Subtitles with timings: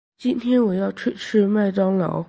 [0.17, 2.19] 今天我要去吃麦当劳。